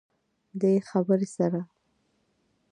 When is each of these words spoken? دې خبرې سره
دې 0.59 0.73
خبرې 0.89 1.27
سره 1.35 1.61